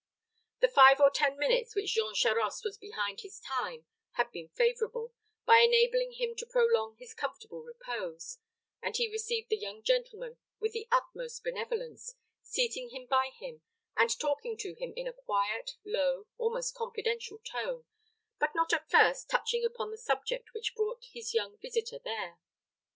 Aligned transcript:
The 0.61 0.67
five 0.67 0.99
or 0.99 1.11
ten 1.11 1.37
minutes 1.37 1.75
which 1.75 1.93
Jean 1.93 2.15
Charost 2.15 2.63
was 2.63 2.75
behind 2.75 3.19
his 3.21 3.39
time 3.39 3.85
had 4.13 4.31
been 4.31 4.49
favorable, 4.49 5.13
by 5.45 5.59
enabling 5.59 6.13
him 6.13 6.33
to 6.37 6.45
prolong 6.47 6.95
his 6.97 7.13
comfortable 7.13 7.61
repose, 7.61 8.39
and 8.81 8.97
he 8.97 9.11
received 9.11 9.49
the 9.51 9.57
young 9.57 9.83
gentleman 9.83 10.39
with 10.59 10.71
the 10.73 10.87
utmost 10.91 11.43
benevolence, 11.43 12.15
seating 12.41 12.89
him 12.89 13.05
by 13.05 13.29
him, 13.39 13.61
and 13.95 14.17
talking 14.19 14.57
to 14.57 14.73
him 14.73 14.91
in 14.97 15.07
a 15.07 15.13
quiet, 15.13 15.75
low, 15.85 16.25
almost 16.39 16.73
confidential 16.73 17.37
tone, 17.37 17.85
but 18.39 18.55
not 18.55 18.73
at 18.73 18.89
first 18.89 19.29
touching 19.29 19.63
upon 19.63 19.91
the 19.91 19.99
subject 19.99 20.51
which 20.51 20.73
brought 20.73 21.05
his 21.13 21.35
young 21.35 21.59
visitor 21.59 21.99
there. 22.03 22.39